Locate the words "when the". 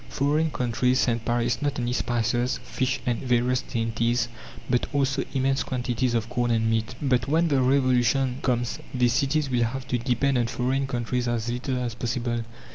7.27-7.61